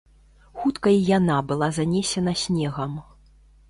Хутка 0.61 0.93
і 0.95 1.05
яна 1.17 1.37
была 1.53 1.71
занесена 1.79 2.37
снегам. 2.49 3.01